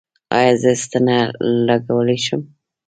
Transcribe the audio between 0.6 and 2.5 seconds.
زه ستنه لګولی شم؟